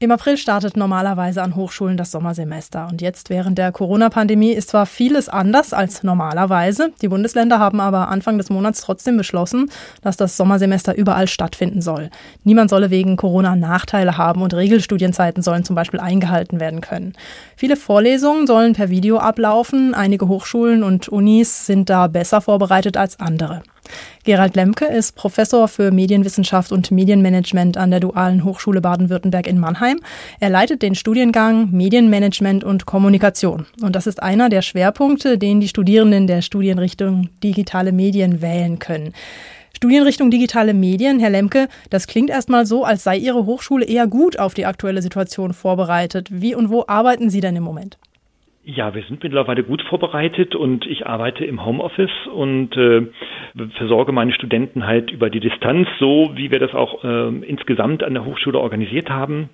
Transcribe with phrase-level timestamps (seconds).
[0.00, 2.86] Im April startet normalerweise an Hochschulen das Sommersemester.
[2.88, 6.92] Und jetzt während der Corona-Pandemie ist zwar vieles anders als normalerweise.
[7.02, 12.10] Die Bundesländer haben aber Anfang des Monats trotzdem beschlossen, dass das Sommersemester überall stattfinden soll.
[12.44, 17.14] Niemand solle wegen Corona Nachteile haben und Regelstudienzeiten sollen zum Beispiel eingehalten werden können.
[17.56, 19.94] Viele Vorlesungen sollen per Video ablaufen.
[19.94, 23.62] Einige Hochschulen und Unis sind da besser vorbereitet als andere.
[24.24, 30.00] Gerald Lemke ist Professor für Medienwissenschaft und Medienmanagement an der Dualen Hochschule Baden-Württemberg in Mannheim.
[30.40, 33.66] Er leitet den Studiengang Medienmanagement und Kommunikation.
[33.80, 39.12] Und das ist einer der Schwerpunkte, den die Studierenden der Studienrichtung digitale Medien wählen können.
[39.78, 44.38] Studienrichtung digitale Medien, Herr Lemke, das klingt erstmal so, als sei Ihre Hochschule eher gut
[44.38, 46.28] auf die aktuelle Situation vorbereitet.
[46.32, 47.96] Wie und wo arbeiten Sie denn im Moment?
[48.70, 53.06] Ja, wir sind mittlerweile gut vorbereitet und ich arbeite im Homeoffice und äh,
[53.78, 58.12] versorge meine Studenten halt über die Distanz, so wie wir das auch äh, insgesamt an
[58.12, 59.48] der Hochschule organisiert haben.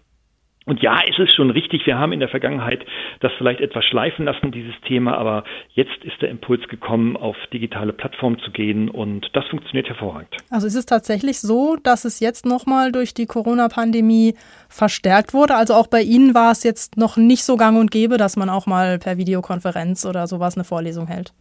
[0.66, 2.84] Und ja, es ist schon richtig, wir haben in der Vergangenheit
[3.20, 5.44] das vielleicht etwas schleifen lassen, dieses Thema, aber
[5.74, 10.34] jetzt ist der Impuls gekommen, auf digitale Plattformen zu gehen und das funktioniert hervorragend.
[10.50, 14.34] Also ist es tatsächlich so, dass es jetzt nochmal durch die Corona-Pandemie
[14.68, 15.54] verstärkt wurde?
[15.54, 18.48] Also auch bei Ihnen war es jetzt noch nicht so gang und gäbe, dass man
[18.48, 21.34] auch mal per Videokonferenz oder sowas eine Vorlesung hält?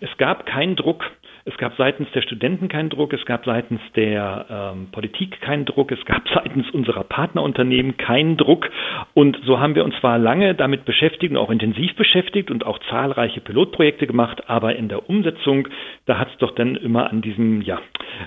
[0.00, 1.04] Es gab keinen Druck
[1.50, 5.90] es gab seitens der Studenten keinen Druck, es gab seitens der ähm, Politik keinen Druck,
[5.90, 8.70] es gab seitens unserer Partnerunternehmen keinen Druck.
[9.14, 12.78] Und so haben wir uns zwar lange damit beschäftigt und auch intensiv beschäftigt und auch
[12.88, 15.68] zahlreiche Pilotprojekte gemacht, aber in der Umsetzung,
[16.06, 17.80] da hat es doch dann immer an diesem ja,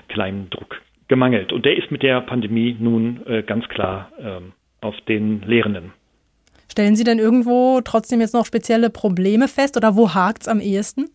[0.08, 1.52] kleinen Druck gemangelt.
[1.52, 5.92] Und der ist mit der Pandemie nun äh, ganz klar ähm, auf den Lehrenden.
[6.70, 10.60] Stellen Sie denn irgendwo trotzdem jetzt noch spezielle Probleme fest oder wo hakt es am
[10.60, 11.08] ehesten?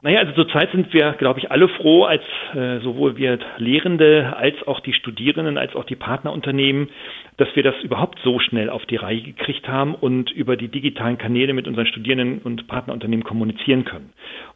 [0.00, 2.22] Naja, also zurzeit sind wir, glaube ich, alle froh, als
[2.54, 6.88] äh, sowohl wir Lehrende als auch die Studierenden, als auch die Partnerunternehmen,
[7.36, 11.18] dass wir das überhaupt so schnell auf die Reihe gekriegt haben und über die digitalen
[11.18, 14.12] Kanäle mit unseren Studierenden und Partnerunternehmen kommunizieren können.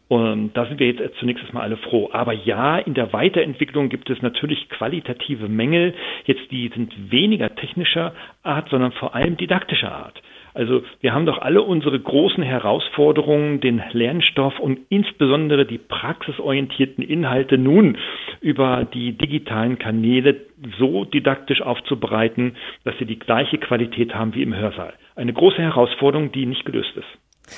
[0.06, 2.10] Und da sind wir jetzt zunächst erstmal alle froh.
[2.12, 5.94] Aber ja, in der Weiterentwicklung gibt es natürlich qualitative Mängel.
[6.24, 8.12] Jetzt die sind weniger technischer
[8.44, 10.22] Art, sondern vor allem didaktischer Art.
[10.54, 17.58] Also wir haben doch alle unsere großen Herausforderungen, den Lernstoff und insbesondere die praxisorientierten Inhalte
[17.58, 17.96] nun
[18.40, 20.36] über die digitalen Kanäle
[20.78, 24.92] so didaktisch aufzubereiten, dass sie die gleiche Qualität haben wie im Hörsaal.
[25.16, 27.52] Eine große Herausforderung, die nicht gelöst ist.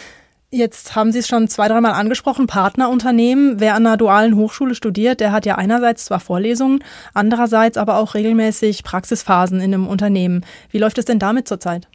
[0.51, 3.59] Jetzt haben Sie es schon zwei, dreimal angesprochen, Partnerunternehmen.
[3.59, 8.15] Wer an einer dualen Hochschule studiert, der hat ja einerseits zwar Vorlesungen, andererseits aber auch
[8.15, 10.45] regelmäßig Praxisphasen in einem Unternehmen.
[10.71, 11.89] Wie läuft es denn damit zurzeit?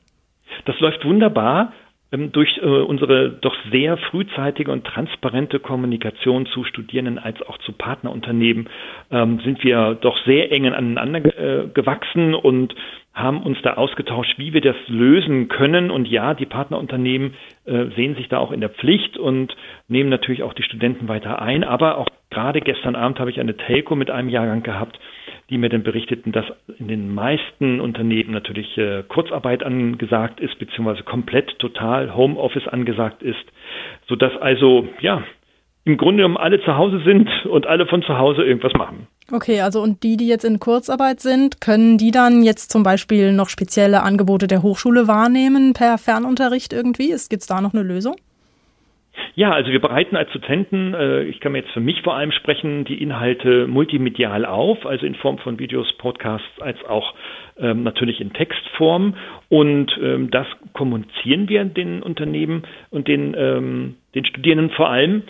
[0.65, 1.73] Das läuft wunderbar
[2.11, 7.71] ähm, durch äh, unsere doch sehr frühzeitige und transparente Kommunikation zu Studierenden als auch zu
[7.73, 8.69] Partnerunternehmen
[9.11, 12.73] ähm, sind wir doch sehr eng aneinander äh, gewachsen und
[13.13, 15.91] haben uns da ausgetauscht, wie wir das lösen können.
[15.91, 17.33] Und ja, die Partnerunternehmen
[17.65, 19.55] äh, sehen sich da auch in der Pflicht und
[19.87, 21.63] nehmen natürlich auch die Studenten weiter ein.
[21.63, 24.99] Aber auch gerade gestern Abend habe ich eine Telco mit einem Jahrgang gehabt,
[25.49, 26.45] die mir dann berichteten, dass
[26.77, 33.43] in den meisten Unternehmen natürlich äh, Kurzarbeit angesagt ist, beziehungsweise komplett total Homeoffice angesagt ist,
[34.07, 35.23] sodass also, ja,
[35.85, 39.07] im Grunde genommen alle zu Hause sind und alle von zu Hause irgendwas machen.
[39.31, 43.31] Okay, also und die, die jetzt in Kurzarbeit sind, können die dann jetzt zum Beispiel
[43.31, 47.09] noch spezielle Angebote der Hochschule wahrnehmen per Fernunterricht irgendwie?
[47.09, 48.15] Gibt es da noch eine Lösung?
[49.39, 52.33] Ja, also wir bereiten als Dozenten, äh, ich kann mir jetzt für mich vor allem
[52.33, 57.13] sprechen, die Inhalte multimedial auf, also in Form von Videos, Podcasts, als auch
[57.57, 59.15] ähm, natürlich in Textform.
[59.47, 65.23] Und ähm, das kommunizieren wir den Unternehmen und den, ähm, den Studierenden vor allem.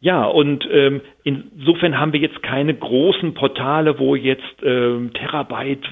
[0.00, 5.84] Ja, und ähm, insofern haben wir jetzt keine großen Portale, wo jetzt ähm, Terabyte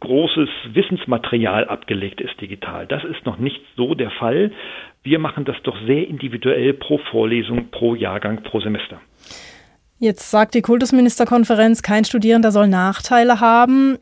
[0.00, 2.86] großes Wissensmaterial abgelegt ist digital.
[2.86, 4.52] Das ist noch nicht so der Fall.
[5.02, 9.00] Wir machen das doch sehr individuell pro Vorlesung, pro Jahrgang, pro Semester.
[9.98, 13.98] Jetzt sagt die Kultusministerkonferenz, kein Studierender soll Nachteile haben.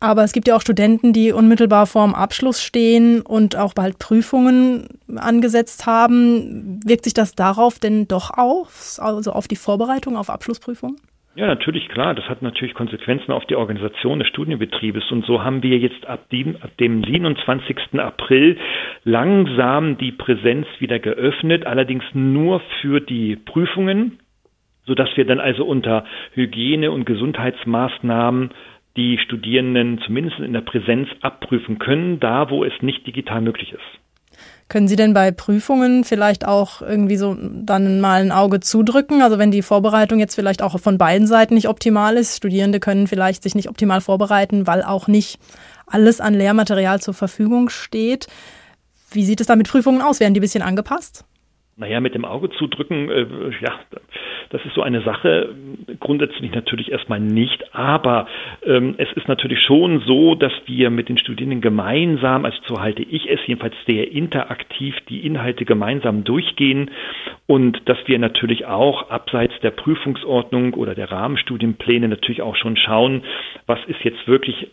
[0.00, 4.88] Aber es gibt ja auch Studenten, die unmittelbar vorm Abschluss stehen und auch bald Prüfungen
[5.16, 6.80] angesetzt haben.
[6.84, 10.96] Wirkt sich das darauf denn doch auf, also auf die Vorbereitung auf Abschlussprüfungen?
[11.36, 12.14] Ja, natürlich, klar.
[12.14, 15.10] Das hat natürlich Konsequenzen auf die Organisation des Studienbetriebes.
[15.10, 17.98] Und so haben wir jetzt ab dem, ab dem 27.
[17.98, 18.56] April
[19.02, 24.20] langsam die Präsenz wieder geöffnet, allerdings nur für die Prüfungen,
[24.86, 26.04] sodass wir dann also unter
[26.34, 28.50] Hygiene- und Gesundheitsmaßnahmen
[28.96, 34.03] die Studierenden zumindest in der Präsenz abprüfen können, da wo es nicht digital möglich ist.
[34.68, 39.22] Können Sie denn bei Prüfungen vielleicht auch irgendwie so dann mal ein Auge zudrücken?
[39.22, 43.06] Also wenn die Vorbereitung jetzt vielleicht auch von beiden Seiten nicht optimal ist, Studierende können
[43.06, 45.38] vielleicht sich nicht optimal vorbereiten, weil auch nicht
[45.86, 48.26] alles an Lehrmaterial zur Verfügung steht.
[49.10, 50.18] Wie sieht es da mit Prüfungen aus?
[50.18, 51.24] Werden die ein bisschen angepasst?
[51.76, 53.26] Naja, mit dem Auge zudrücken, äh,
[53.60, 53.80] ja,
[54.50, 55.52] das ist so eine Sache,
[55.98, 58.28] grundsätzlich natürlich erstmal nicht, aber
[58.64, 63.02] ähm, es ist natürlich schon so, dass wir mit den Studierenden gemeinsam, also so halte
[63.02, 66.92] ich es jedenfalls sehr interaktiv, die Inhalte gemeinsam durchgehen
[67.46, 73.22] und dass wir natürlich auch abseits der Prüfungsordnung oder der Rahmenstudienpläne natürlich auch schon schauen,
[73.66, 74.66] was ist jetzt wirklich äh,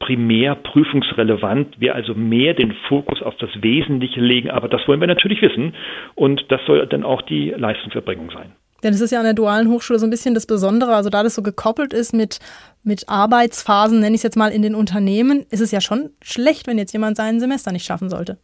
[0.00, 5.06] primär prüfungsrelevant, wir also mehr den Fokus auf das Wesentliche legen, aber das wollen wir
[5.06, 5.74] natürlich wissen
[6.16, 8.52] und das soll dann auch die Leistungserbringung sein.
[8.82, 11.22] Denn es ist ja an der dualen Hochschule so ein bisschen das Besondere, also da
[11.22, 12.38] das so gekoppelt ist mit,
[12.82, 16.66] mit Arbeitsphasen, nenne ich es jetzt mal in den Unternehmen, ist es ja schon schlecht,
[16.66, 18.38] wenn jetzt jemand sein Semester nicht schaffen sollte.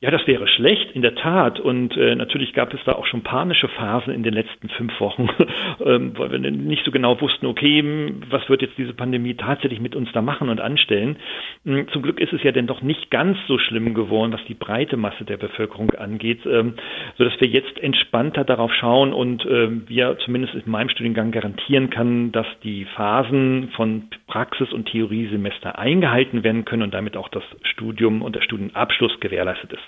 [0.00, 1.58] Ja, das wäre schlecht, in der Tat.
[1.58, 5.28] Und äh, natürlich gab es da auch schon panische Phasen in den letzten fünf Wochen,
[5.84, 9.96] ähm, weil wir nicht so genau wussten, okay, was wird jetzt diese Pandemie tatsächlich mit
[9.96, 11.16] uns da machen und anstellen.
[11.64, 14.54] Hm, zum Glück ist es ja denn doch nicht ganz so schlimm geworden, was die
[14.54, 16.74] breite Masse der Bevölkerung angeht, ähm,
[17.16, 22.30] sodass wir jetzt entspannter darauf schauen und äh, wir zumindest in meinem Studiengang garantieren kann,
[22.30, 28.22] dass die Phasen von Praxis- und Theoriesemester eingehalten werden können und damit auch das Studium
[28.22, 29.87] und der Studienabschluss gewährleistet ist.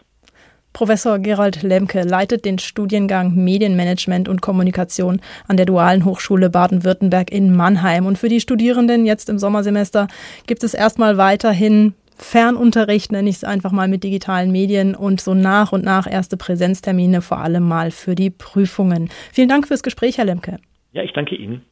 [0.72, 7.54] Professor Gerald Lemke leitet den Studiengang Medienmanagement und Kommunikation an der Dualen Hochschule Baden-Württemberg in
[7.54, 8.06] Mannheim.
[8.06, 10.06] Und für die Studierenden jetzt im Sommersemester
[10.46, 15.34] gibt es erstmal weiterhin Fernunterricht, nenne ich es einfach mal mit digitalen Medien und so
[15.34, 19.08] nach und nach erste Präsenztermine, vor allem mal für die Prüfungen.
[19.32, 20.58] Vielen Dank fürs Gespräch, Herr Lemke.
[20.92, 21.62] Ja, ich danke Ihnen.